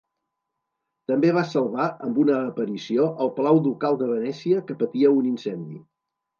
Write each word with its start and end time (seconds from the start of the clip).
També 1.11 1.29
va 1.35 1.43
salvar, 1.49 1.85
amb 2.07 2.17
una 2.23 2.39
aparició, 2.47 3.07
el 3.27 3.31
Palau 3.37 3.63
Ducal 3.69 4.03
de 4.03 4.11
Venècia, 4.15 4.67
que 4.73 4.81
patia 4.85 5.15
un 5.23 5.33
incendi. 5.37 5.83